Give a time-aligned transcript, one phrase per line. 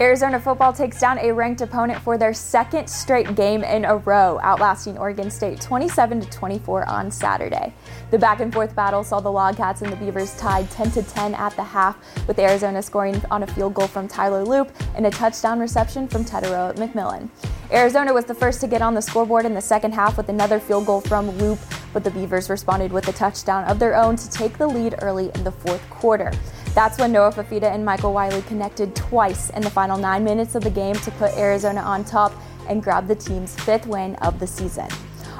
[0.00, 4.38] Arizona football takes down a ranked opponent for their second straight game in a row,
[4.44, 7.74] outlasting Oregon State 27 to 24 on Saturday.
[8.12, 11.34] The back and forth battle saw the Wildcats and the Beavers tied 10 to 10
[11.34, 11.98] at the half,
[12.28, 16.24] with Arizona scoring on a field goal from Tyler Loop and a touchdown reception from
[16.24, 17.28] Tetairoa McMillan.
[17.72, 20.60] Arizona was the first to get on the scoreboard in the second half with another
[20.60, 21.58] field goal from Loop,
[21.92, 25.32] but the Beavers responded with a touchdown of their own to take the lead early
[25.34, 26.30] in the fourth quarter.
[26.78, 30.62] That's when Noah Fifita and Michael Wiley connected twice in the final nine minutes of
[30.62, 32.32] the game to put Arizona on top
[32.68, 34.86] and grab the team's fifth win of the season.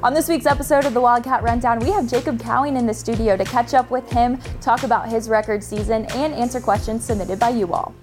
[0.02, 3.36] On this week's episode of the Wildcat Rundown, we have Jacob Cowing in the studio
[3.36, 7.50] to catch up with him, talk about his record season, and answer questions submitted by
[7.50, 7.94] you all.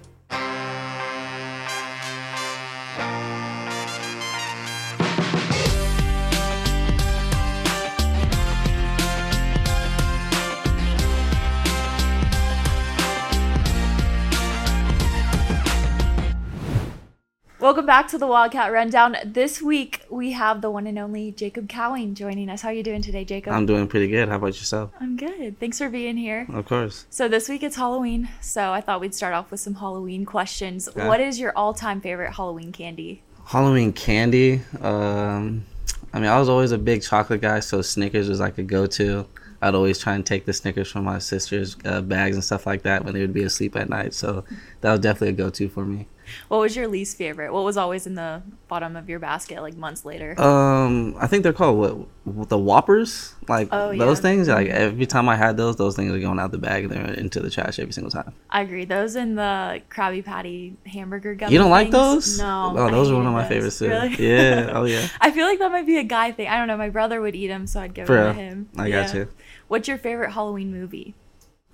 [17.66, 19.18] Welcome back to the Wildcat Rundown.
[19.26, 22.62] This week we have the one and only Jacob Cowing joining us.
[22.62, 23.54] How are you doing today, Jacob?
[23.54, 24.30] I'm doing pretty good.
[24.30, 24.92] How about yourself?
[25.00, 25.60] I'm good.
[25.60, 26.46] Thanks for being here.
[26.54, 27.08] Of course.
[27.10, 30.88] So this week it's Halloween, so I thought we'd start off with some Halloween questions.
[30.94, 33.24] What is your all-time favorite Halloween candy?
[33.46, 34.62] Halloween candy.
[34.80, 35.66] Um,
[36.14, 39.26] I mean, I was always a big chocolate guy, so Snickers was like a go-to.
[39.64, 42.84] I'd always try and take the Snickers from my sister's uh, bags and stuff like
[42.84, 44.14] that when they would be asleep at night.
[44.14, 44.44] So
[44.82, 46.06] that was definitely a go-to for me.
[46.48, 47.54] What was your least favorite?
[47.54, 50.40] What was always in the bottom of your basket like months later?
[50.42, 54.22] Um, I think they're called what the Whoppers, like Oh, those yeah.
[54.22, 54.48] things.
[54.48, 57.14] Like every time I had those, those things are going out the bag and they're
[57.14, 58.34] into the trash every single time.
[58.50, 58.86] I agree.
[58.86, 62.38] Those and the Krabby Patty hamburger gummy You don't like things?
[62.38, 62.40] those?
[62.40, 62.74] No.
[62.78, 63.50] Oh, those are one of my those.
[63.50, 63.90] favorites too.
[63.90, 64.16] Really?
[64.28, 64.72] Yeah.
[64.74, 65.08] Oh yeah.
[65.22, 66.48] I feel like that might be a guy thing.
[66.48, 66.78] I don't know.
[66.78, 68.70] My brother would eat them, so I'd give them to him.
[68.78, 69.28] I got you.
[69.68, 71.14] What's your favorite Halloween movie?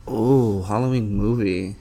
[0.07, 1.75] Oh, Halloween movie.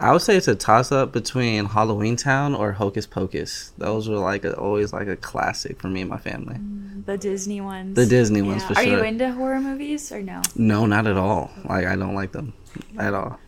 [0.00, 3.72] I would say it's a toss up between Halloween Town or Hocus Pocus.
[3.78, 6.54] Those were like a, always like a classic for me and my family.
[6.54, 7.96] Mm, the Disney ones.
[7.96, 10.40] The Disney ones for Are you into horror movies or no?
[10.54, 11.50] No, not at all.
[11.68, 12.52] Like I don't like them
[12.96, 13.40] at all.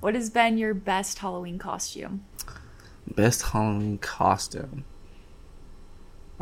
[0.00, 2.24] What has been your best Halloween costume?
[3.06, 4.84] Best Halloween costume.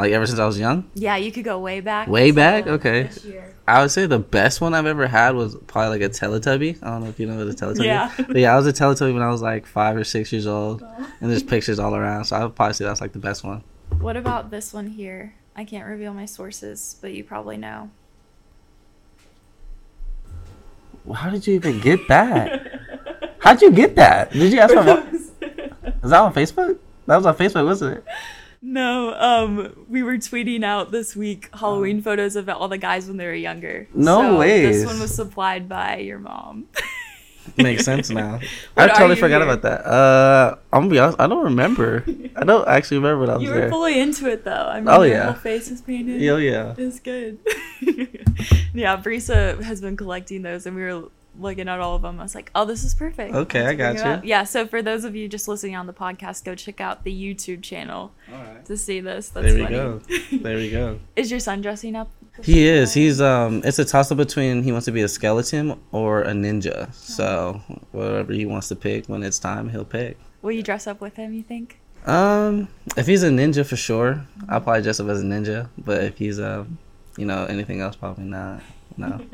[0.01, 0.91] Like ever since I was young?
[0.95, 2.09] Yeah, you could go way back.
[2.09, 2.67] Way back?
[2.67, 3.11] Okay.
[3.69, 6.83] I would say the best one I've ever had was probably like a Teletubby.
[6.83, 8.11] I don't know if you know what a Teletubby Yeah.
[8.27, 10.83] But yeah, I was a Teletubby when I was like five or six years old.
[10.83, 11.07] Oh.
[11.21, 12.25] And there's pictures all around.
[12.25, 13.63] So I would probably say that's like the best one.
[13.99, 15.35] What about this one here?
[15.55, 17.91] I can't reveal my sources, but you probably know.
[21.15, 22.81] How did you even get that?
[23.41, 24.33] How'd you get that?
[24.33, 25.09] Did you ask my mom?
[25.15, 25.31] Is
[26.11, 26.79] that on Facebook?
[27.05, 28.05] That was on Facebook, wasn't it?
[28.63, 33.17] No, um, we were tweeting out this week Halloween photos of all the guys when
[33.17, 33.89] they were younger.
[33.95, 34.77] No so ways.
[34.83, 36.67] This one was supplied by your mom.
[37.57, 38.39] Makes sense now.
[38.77, 39.51] I What totally forgot here?
[39.51, 39.87] about that.
[39.89, 41.19] Uh, I'm gonna be honest.
[41.19, 42.05] I don't remember.
[42.37, 43.71] I don't actually remember when I was You were there.
[43.71, 44.53] fully into it though.
[44.71, 45.25] I mean, Oh, your yeah.
[45.33, 46.21] whole face is painted.
[46.21, 46.75] Yo, yeah.
[46.77, 47.39] It's good.
[48.75, 51.05] yeah, Brisa has been collecting those, and we were
[51.41, 52.21] looking at all of them.
[52.21, 54.29] I was like, "Oh, this is perfect." Okay, I got you.
[54.29, 54.45] Yeah.
[54.45, 57.63] So for those of you just listening on the podcast, go check out the YouTube
[57.63, 58.13] channel
[58.65, 59.31] to see this.
[59.31, 59.77] That's There we funny.
[59.77, 60.01] go.
[60.43, 61.01] There we go.
[61.17, 62.11] Is your son dressing up?
[62.43, 62.95] He is.
[62.95, 63.63] He's um.
[63.65, 66.93] It's a toss up between he wants to be a skeleton or a ninja.
[66.95, 67.61] So
[67.93, 70.19] whatever he wants to pick when it's time, he'll pick.
[70.43, 71.33] Will you dress up with him?
[71.35, 71.79] You think?
[72.07, 75.69] Um, if he's a ninja for sure, I'll probably dress up as a ninja.
[75.77, 76.79] But if he's um,
[77.19, 78.63] you know, anything else, probably not.
[78.97, 79.21] No.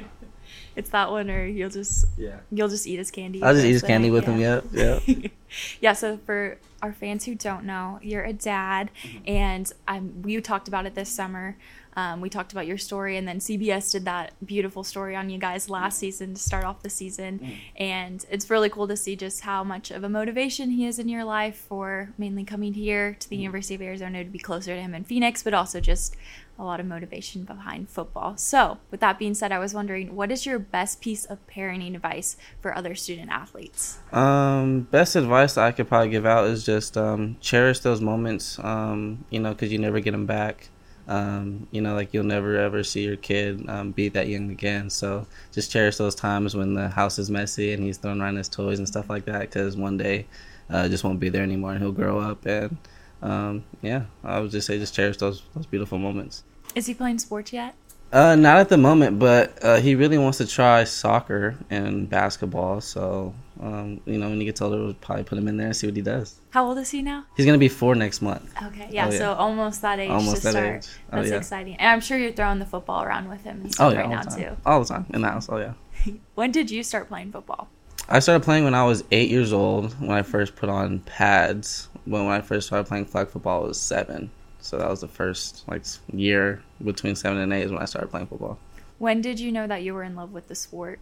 [0.77, 2.37] It's that one, or you'll just Yeah.
[2.53, 3.43] you'll just eat his candy.
[3.43, 4.39] I'll just eat his candy night, with him.
[4.39, 4.61] yeah.
[4.73, 5.03] Yep.
[5.07, 5.33] Yep.
[5.81, 9.19] yeah, so for our fans who don't know, you're a dad, Mm-hmm.
[9.29, 11.57] and um, we talked about it this summer.
[11.97, 15.39] Um, we talked about your story, and then CBS did that beautiful story on you
[15.39, 17.39] guys last season to start off the season.
[17.39, 17.57] Mm.
[17.77, 21.09] And it's really cool to see just how much of a motivation he is in
[21.09, 23.31] your life for mainly coming here to Mm.
[23.31, 26.15] the University of Arizona to be closer to him in Phoenix, but also just
[26.59, 28.37] a lot of motivation behind football.
[28.37, 31.95] So, with that being said, I was wondering what is your best piece of parenting
[31.95, 33.99] advice for other student athletes?
[34.13, 38.59] Um, best advice that I could probably give out is just um, cherish those moments.
[38.59, 40.69] Um, you know, because you never get them back.
[41.09, 44.91] Um, you know, like you'll never ever see your kid um, be that young again.
[44.91, 48.49] So just cherish those times when the house is messy and he's throwing around his
[48.49, 49.41] toys and stuff like that.
[49.43, 50.27] Because one day,
[50.71, 52.45] uh, just won't be there anymore, and he'll grow up.
[52.47, 52.77] And
[53.23, 56.45] um, yeah, I would just say just cherish those those beautiful moments.
[56.75, 57.75] Is he playing sports yet?
[58.13, 62.81] Uh, not at the moment, but uh, he really wants to try soccer and basketball.
[62.81, 65.77] So, um, you know, when he gets older, we'll probably put him in there and
[65.77, 66.37] see what he does.
[66.51, 67.25] How old is he now?
[67.37, 68.53] He's gonna be four next month.
[68.63, 69.19] Okay, yeah, Oh, yeah.
[69.19, 70.77] so almost that age Almost to that start.
[70.77, 70.89] age.
[71.13, 71.37] Oh, That's yeah.
[71.37, 71.77] exciting.
[71.77, 74.23] And I'm sure you're throwing the football around with him and Oh yeah, right now
[74.23, 74.39] time.
[74.41, 74.57] too.
[74.67, 75.49] All the time in the house.
[75.51, 75.73] Oh yeah.
[76.35, 77.69] When did you start playing football?
[78.09, 79.93] I started playing when I was eight years old.
[80.01, 81.89] When I first put on pads.
[82.05, 84.31] When when I first started playing flag football, I was seven.
[84.61, 85.83] So that was the first like
[86.13, 88.59] year between seven and eight is when I started playing football.
[88.99, 91.01] When did you know that you were in love with the sport?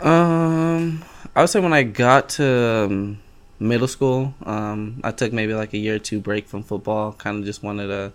[0.00, 1.04] Um,
[1.34, 3.18] I would say when I got to um,
[3.58, 7.12] middle school, um, I took maybe like a year or two break from football.
[7.12, 8.12] Kind of just wanted to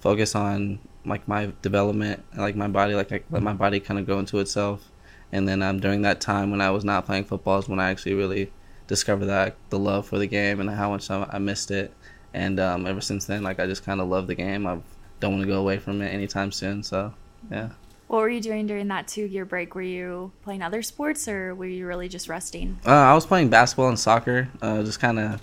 [0.00, 4.06] focus on like my development, like my body, like, like let my body kind of
[4.06, 4.90] grow into itself.
[5.32, 7.90] And then um, during that time when I was not playing football is when I
[7.90, 8.52] actually really
[8.86, 11.94] discovered that the love for the game and how much I missed it.
[12.34, 14.66] And um, ever since then, like I just kind of love the game.
[14.66, 14.78] I
[15.20, 16.82] don't want to go away from it anytime soon.
[16.82, 17.14] So
[17.50, 17.70] yeah.
[18.12, 19.74] What were you doing during that two year break?
[19.74, 22.78] Were you playing other sports or were you really just resting?
[22.86, 24.50] Uh, I was playing basketball and soccer.
[24.60, 25.40] Uh, just kind of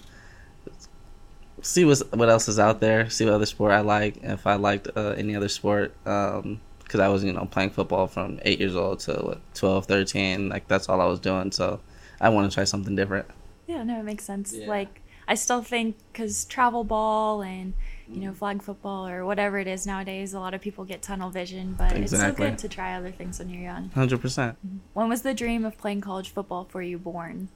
[1.64, 3.10] see what what else is out there.
[3.10, 4.18] See what other sport I like.
[4.22, 8.06] If I liked uh, any other sport, because um, I was you know playing football
[8.06, 10.50] from eight years old to what, 12, 13.
[10.50, 11.52] Like that's all I was doing.
[11.52, 11.80] So
[12.22, 13.26] I want to try something different.
[13.66, 14.54] Yeah, no, it makes sense.
[14.54, 14.68] Yeah.
[14.68, 17.74] Like I still think because travel ball and
[18.12, 20.34] you know, flag football or whatever it is nowadays.
[20.34, 22.02] A lot of people get tunnel vision, but exactly.
[22.04, 23.90] it's so good to try other things when you're young.
[23.90, 24.58] Hundred percent.
[24.94, 27.50] When was the dream of playing college football for you born?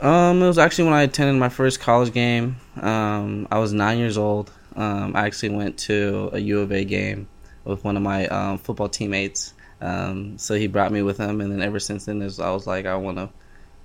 [0.00, 2.56] Um, it was actually when I attended my first college game.
[2.80, 4.50] Um, I was nine years old.
[4.74, 7.28] Um, I actually went to a U of A game
[7.64, 9.54] with one of my um, football teammates.
[9.80, 12.86] Um, so he brought me with him, and then ever since then, I was like,
[12.86, 13.30] I want to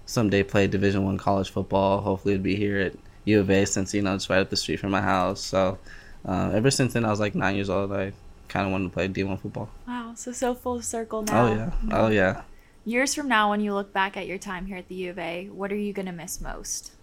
[0.06, 2.02] someday play Division One college football.
[2.02, 2.94] Hopefully, it'd be here at
[3.28, 5.42] U of A since you know it's right up the street from my house.
[5.42, 5.78] So
[6.26, 7.92] uh, ever since then, I was like nine years old.
[7.92, 8.14] I
[8.48, 9.70] kind of wanted to play D1 football.
[9.88, 11.46] Wow, so so full circle now.
[11.46, 12.42] Oh yeah, oh yeah.
[12.86, 15.20] Years from now, when you look back at your time here at the U of
[15.20, 16.94] A, what are you gonna miss most?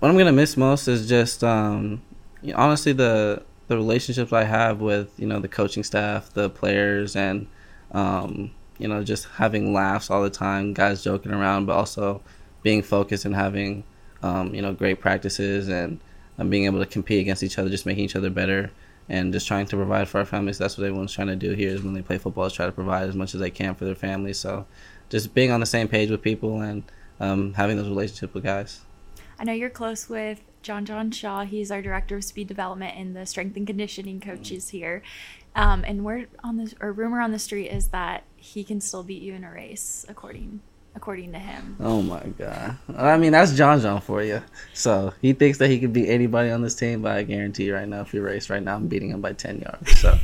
[0.00, 2.02] What I'm gonna miss most is just um,
[2.42, 6.50] you know, honestly the the relationships I have with you know the coaching staff, the
[6.50, 7.46] players, and
[7.92, 12.22] um, you know just having laughs all the time, guys joking around, but also
[12.64, 13.84] being focused and having
[14.22, 16.00] um, you know, great practices and
[16.38, 18.70] um, being able to compete against each other, just making each other better
[19.08, 20.58] and just trying to provide for our families.
[20.58, 22.72] That's what everyone's trying to do here is when they play football is try to
[22.72, 24.38] provide as much as they can for their families.
[24.38, 24.66] So
[25.08, 26.84] just being on the same page with people and
[27.18, 28.80] um, having those relationships with guys.
[29.38, 31.44] I know you're close with John John Shaw.
[31.44, 35.02] He's our director of speed development and the strength and conditioning coaches here.
[35.56, 39.02] Um, and word on the or rumor on the street is that he can still
[39.02, 40.60] beat you in a race, according
[40.94, 41.76] according to him.
[41.80, 42.76] Oh my god!
[42.96, 44.42] I mean, that's John John for you.
[44.74, 47.74] So he thinks that he could beat anybody on this team, but I guarantee you
[47.74, 49.98] right now, if you race right now, I'm beating him by ten yards.
[50.00, 50.18] So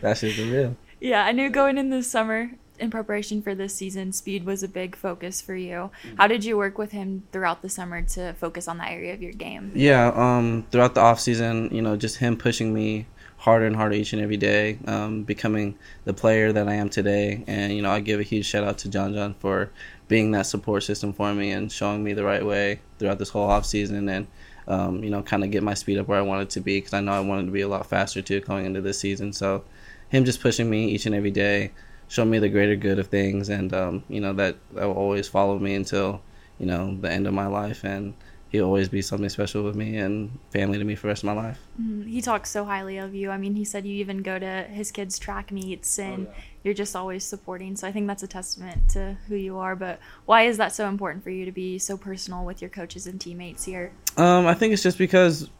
[0.00, 0.76] that's just the real.
[1.00, 4.68] Yeah, I knew going in the summer in preparation for this season, speed was a
[4.68, 5.90] big focus for you.
[6.16, 9.22] How did you work with him throughout the summer to focus on that area of
[9.22, 9.72] your game?
[9.74, 13.06] Yeah, um, throughout the off season, you know, just him pushing me
[13.38, 17.44] harder and harder each and every day, um, becoming the player that I am today.
[17.46, 19.70] And you know, I give a huge shout out to John John for
[20.08, 23.48] being that support system for me and showing me the right way throughout this whole
[23.48, 24.26] off season and
[24.68, 26.94] um, you know kind of get my speed up where I wanted to be because
[26.94, 29.32] I know I wanted to be a lot faster too going into this season.
[29.32, 29.64] So
[30.08, 31.72] him just pushing me each and every day,
[32.08, 35.28] showing me the greater good of things, and um, you know that that will always
[35.28, 36.20] follow me until
[36.58, 38.14] you know the end of my life and
[38.56, 41.26] he'll always be something special with me and family to me for the rest of
[41.26, 41.58] my life.
[41.80, 43.30] Mm, he talks so highly of you.
[43.30, 46.42] I mean, he said you even go to his kids' track meets and oh, yeah.
[46.64, 47.76] you're just always supporting.
[47.76, 49.76] So I think that's a testament to who you are.
[49.76, 53.06] But why is that so important for you to be so personal with your coaches
[53.06, 53.92] and teammates here?
[54.16, 55.50] Um, I think it's just because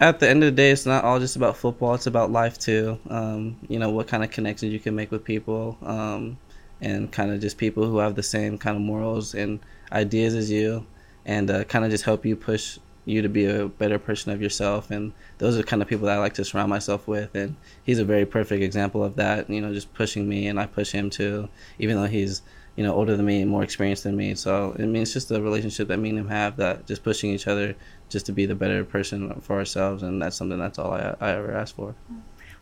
[0.00, 1.94] at the end of the day, it's not all just about football.
[1.94, 2.98] It's about life too.
[3.08, 5.78] Um, you know, what kind of connections you can make with people.
[5.82, 6.38] Um,
[6.80, 9.60] and kind of just people who have the same kind of morals and
[9.92, 10.86] ideas as you
[11.26, 14.40] and uh, kind of just help you push you to be a better person of
[14.40, 14.90] yourself.
[14.90, 17.34] And those are kind of people that I like to surround myself with.
[17.34, 19.50] And he's a very perfect example of that.
[19.50, 22.42] You know, just pushing me, and I push him too, even though he's
[22.76, 24.34] you know older than me and more experienced than me.
[24.34, 27.30] So I mean, it's just a relationship that me and him have that just pushing
[27.30, 27.74] each other
[28.08, 31.30] just to be the better person for ourselves, and that's something that's all I, I
[31.32, 31.94] ever ask for.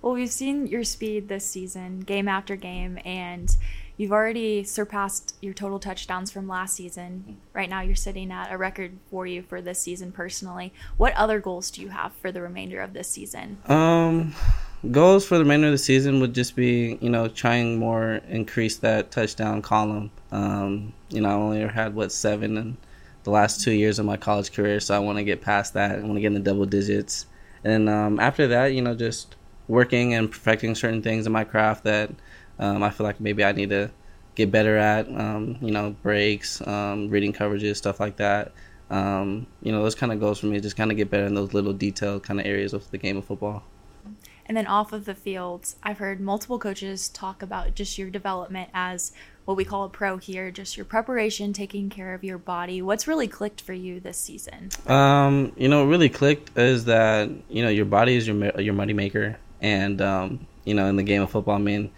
[0.01, 3.55] Well, we've seen your speed this season, game after game, and
[3.97, 7.37] You've already surpassed your total touchdowns from last season.
[7.53, 10.73] Right now, you're sitting at a record for you for this season personally.
[10.97, 13.59] What other goals do you have for the remainder of this season?
[13.67, 14.35] Um,
[14.91, 18.79] goals for the remainder of the season would just be, you know, trying more increase
[18.79, 20.11] that touchdown column.
[20.33, 22.77] Um, you know, I only had what seven in
[23.23, 25.93] the last two years of my college career, so I want to get past that.
[25.93, 27.27] I want to get in the double digits,
[27.63, 29.37] and um, after that, you know, just
[29.69, 32.11] working and perfecting certain things in my craft that
[32.59, 33.91] um, I feel like maybe I need to
[34.35, 38.53] get better at, um, you know, breaks, um, reading coverages, stuff like that.
[38.91, 41.35] Um, you know, those kind of goals for me just kind of get better in
[41.35, 43.65] those little detailed kind of areas of the game of football.
[44.47, 48.69] And then off of the field, I've heard multiple coaches talk about just your development
[48.75, 49.13] as
[49.47, 52.83] what we call a pro here, just your preparation, taking care of your body.
[52.83, 54.71] What's really clicked for you this season?
[54.87, 58.75] Um, you know, what really clicked is that you know your body is your your
[58.75, 61.91] money maker, and um, you know, in the game of football, I mean,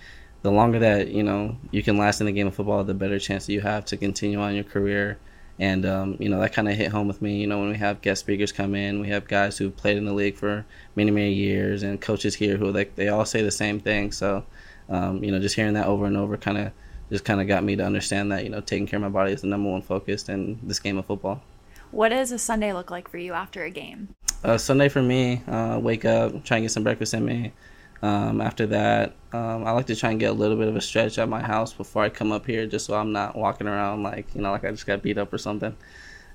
[0.46, 3.18] the longer that you know you can last in the game of football, the better
[3.18, 5.18] chance that you have to continue on your career.
[5.58, 7.40] And um, you know that kind of hit home with me.
[7.40, 10.04] You know when we have guest speakers come in, we have guys who've played in
[10.04, 13.50] the league for many many years, and coaches here who like they all say the
[13.50, 14.12] same thing.
[14.12, 14.44] So,
[14.88, 16.72] um, you know, just hearing that over and over kind of
[17.10, 19.32] just kind of got me to understand that you know taking care of my body
[19.32, 21.42] is the number one focus in this game of football.
[21.90, 24.14] What does a Sunday look like for you after a game?
[24.44, 27.52] Uh, Sunday for me, uh, wake up, try and get some breakfast in me.
[28.02, 30.80] Um, after that, um, I like to try and get a little bit of a
[30.80, 34.02] stretch at my house before I come up here, just so I'm not walking around
[34.02, 35.76] like you know like I just got beat up or something.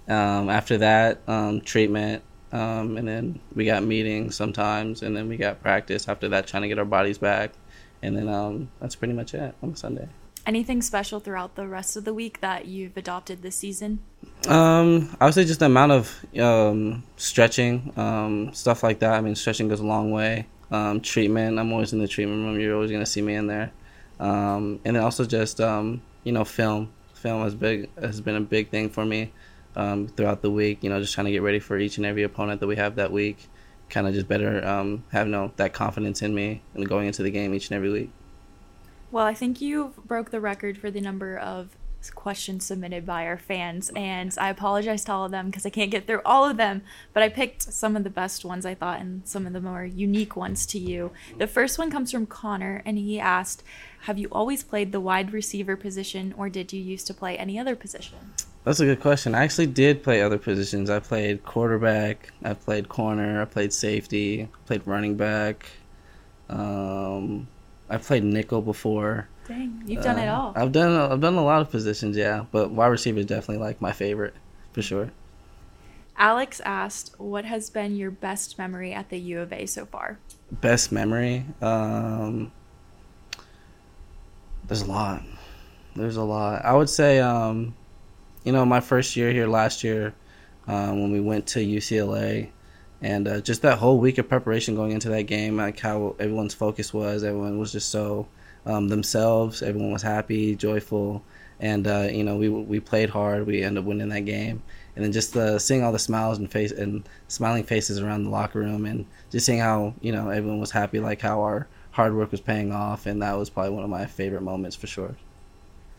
[0.08, 5.38] Um, after that, um, treatment, um, and then we got meetings sometimes, and then we
[5.38, 6.08] got practice.
[6.08, 7.54] After that, trying to get our bodies back,
[8.02, 10.10] and then um, that's pretty much it on Sunday.
[10.46, 14.00] Anything special throughout the rest of the week that you've adopted this season?
[14.48, 19.14] Um, I would say just the amount of um, stretching, um, stuff like that.
[19.14, 20.48] I mean, stretching goes a long way.
[20.72, 22.60] Um, treatment, I'm always in the treatment room.
[22.60, 23.72] You're always gonna see me in there.
[24.20, 26.92] Um, and then also just um, you know, film.
[27.14, 29.32] Film has big has been a big thing for me
[29.76, 30.84] um, throughout the week.
[30.84, 32.96] You know, just trying to get ready for each and every opponent that we have
[32.96, 33.50] that week.
[33.90, 37.24] Kind of just better um, have you know, that confidence in me and going into
[37.24, 38.10] the game each and every week.
[39.12, 41.76] Well, I think you broke the record for the number of
[42.10, 45.92] questions submitted by our fans, and I apologize to all of them because I can't
[45.92, 46.82] get through all of them,
[47.14, 49.86] but I picked some of the best ones I thought and some of the more
[49.86, 51.12] unique ones to you.
[51.38, 53.64] The first one comes from Connor, and he asked,
[54.02, 57.60] Have you always played the wide receiver position, or did you used to play any
[57.60, 58.34] other position?
[58.64, 59.34] That's a good question.
[59.34, 60.90] I actually did play other positions.
[60.90, 65.68] I played quarterback, I played corner, I played safety, played running back.
[66.50, 67.48] Um,
[67.90, 69.28] I played nickel before.
[69.52, 70.54] Dang, you've done uh, it all.
[70.56, 73.82] I've done I've done a lot of positions, yeah, but wide receiver is definitely like
[73.82, 74.34] my favorite
[74.72, 75.12] for sure.
[76.18, 80.20] Alex asked, "What has been your best memory at the U of A so far?"
[80.52, 81.46] Best memory?
[81.62, 82.54] Um,
[84.68, 85.22] there's a lot.
[85.98, 86.64] There's a lot.
[86.64, 87.76] I would say, um,
[88.46, 90.14] you know, my first year here last year,
[90.66, 92.52] um, when we went to UCLA,
[93.02, 96.54] and uh, just that whole week of preparation going into that game, like how everyone's
[96.54, 98.28] focus was, everyone was just so
[98.66, 99.62] um, themselves.
[99.62, 101.24] Everyone was happy, joyful,
[101.60, 103.46] and uh, you know we we played hard.
[103.46, 104.62] We ended up winning that game,
[104.96, 108.30] and then just uh, seeing all the smiles and face and smiling faces around the
[108.30, 112.16] locker room, and just seeing how you know everyone was happy, like how our hard
[112.16, 115.16] work was paying off, and that was probably one of my favorite moments for sure.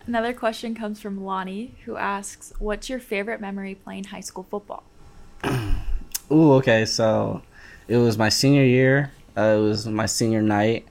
[0.07, 4.85] Another question comes from Lonnie, who asks, "What's your favorite memory playing high school football?"
[6.31, 6.85] Ooh, okay.
[6.85, 7.43] So
[7.89, 9.13] it was my senior year.
[9.37, 10.87] Uh, it was my senior night.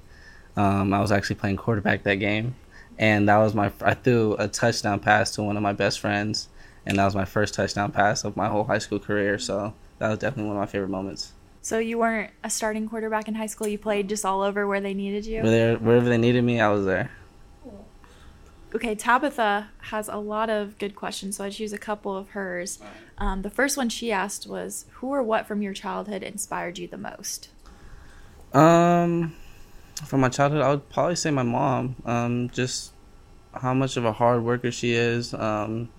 [0.55, 2.55] Um, I was actually playing quarterback that game,
[2.97, 3.71] and that was my.
[3.81, 6.49] I threw a touchdown pass to one of my best friends,
[6.85, 9.39] and that was my first touchdown pass of my whole high school career.
[9.39, 11.31] So that was definitely one of my favorite moments.
[11.61, 13.67] So you weren't a starting quarterback in high school.
[13.67, 15.43] You played just all over where they needed you.
[15.43, 17.11] Where wherever they needed me, I was there.
[18.73, 22.79] Okay, Tabitha has a lot of good questions, so I choose a couple of hers.
[23.17, 26.87] Um, the first one she asked was, "Who or what from your childhood inspired you
[26.87, 27.49] the most?"
[28.53, 29.35] Um,
[30.05, 31.95] from my childhood, I would probably say my mom.
[32.05, 32.93] Um, just
[33.53, 35.33] how much of a hard worker she is.
[35.33, 35.89] Um,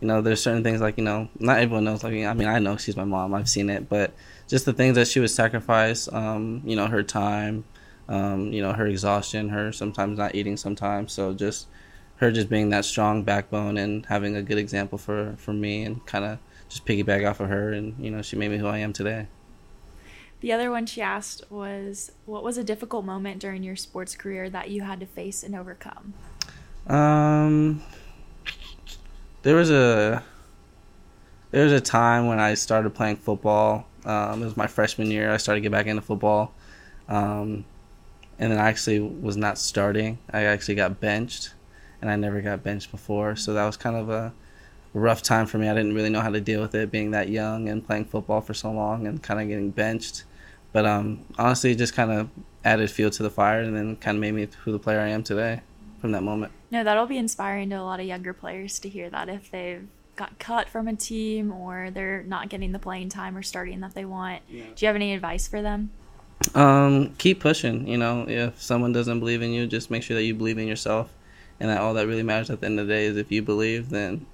[0.00, 2.02] you know, there's certain things like you know, not everyone knows.
[2.02, 3.34] Like I mean, I know she's my mom.
[3.34, 4.12] I've seen it, but
[4.48, 6.12] just the things that she would sacrifice.
[6.12, 7.64] Um, you know, her time.
[8.08, 9.48] Um, you know, her exhaustion.
[9.50, 10.56] Her sometimes not eating.
[10.56, 11.68] Sometimes, so just
[12.16, 16.04] her just being that strong backbone and having a good example for for me and
[16.06, 18.78] kind of just piggyback off of her and you know she made me who I
[18.78, 19.26] am today.
[20.42, 24.50] The other one she asked was what was a difficult moment during your sports career
[24.50, 26.14] that you had to face and overcome?
[26.88, 27.80] Um
[29.42, 30.22] there was a
[31.52, 33.86] there was a time when I started playing football.
[34.04, 35.30] Um, it was my freshman year.
[35.32, 36.52] I started to get back into football.
[37.08, 37.64] Um,
[38.38, 40.18] and then I actually was not starting.
[40.32, 41.52] I actually got benched
[42.00, 43.36] and I never got benched before.
[43.36, 44.32] So that was kind of a
[44.94, 45.68] rough time for me.
[45.68, 48.40] I didn't really know how to deal with it being that young and playing football
[48.40, 50.24] for so long and kind of getting benched.
[50.72, 52.30] But um, honestly, it just kind of
[52.64, 55.08] added fuel to the fire and then kind of made me who the player I
[55.08, 55.60] am today
[56.00, 56.52] from that moment.
[56.70, 59.86] No, that'll be inspiring to a lot of younger players to hear that if they've
[60.16, 63.94] got cut from a team or they're not getting the playing time or starting that
[63.94, 64.42] they want.
[64.48, 64.64] Yeah.
[64.74, 65.90] Do you have any advice for them?
[66.54, 67.86] Um, keep pushing.
[67.86, 70.66] You know, if someone doesn't believe in you, just make sure that you believe in
[70.66, 71.12] yourself
[71.60, 73.42] and that all that really matters at the end of the day is if you
[73.42, 74.26] believe, then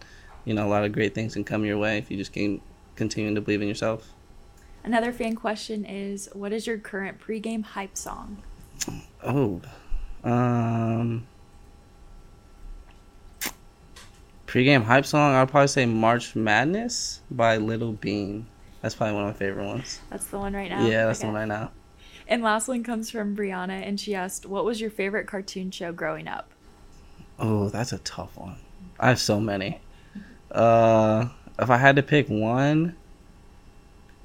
[0.45, 2.62] you know a lot of great things can come your way if you just keep
[2.97, 4.14] continuing to believe in yourself.
[4.85, 8.38] Another fan question is What is your current pregame hype song?
[9.23, 9.61] Oh,
[10.25, 11.26] um,
[14.47, 15.35] pregame hype song.
[15.35, 18.47] I'd probably say "March Madness" by Little Bean.
[18.80, 20.00] That's probably one of my favorite ones.
[20.11, 20.87] That's the one right now.
[20.87, 21.26] Yeah, that's Okay.
[21.28, 21.73] the one right now.
[22.28, 25.92] And last one comes from Brianna, and she asked, "What was your favorite cartoon show
[25.92, 26.50] growing up?"
[27.38, 28.56] Oh, that's a tough one.
[29.00, 29.80] I have so many.
[30.50, 32.97] Uh, if I had to pick one,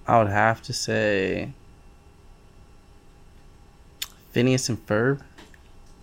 [0.07, 1.53] I would have to say
[4.31, 5.22] Phineas and Ferb.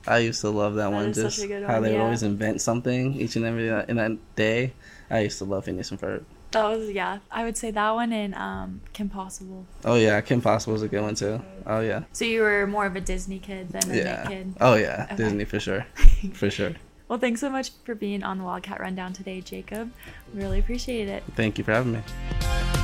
[0.07, 1.13] I used to love that, That one.
[1.13, 4.73] Just a good how they would always invent something each and every in that day.
[5.11, 6.25] I used to love Phineas and Ferb.
[6.53, 7.19] That was yeah.
[7.31, 9.67] I would say that one and um, Kim Possible.
[9.85, 11.41] Oh yeah, Kim Possible was a good one too.
[11.67, 14.03] Oh yeah, So you were more of a Disney kid than a yeah.
[14.23, 14.55] Nick kid.
[14.61, 15.17] Oh yeah, Okay.
[15.17, 15.87] Disney for sure,
[16.33, 16.73] for sure.
[17.09, 19.93] Well, thanks so much for being on the Wildcat Rundown today, Jacob.
[20.33, 21.25] Really appreciate it.
[21.35, 22.80] Thank you for having me.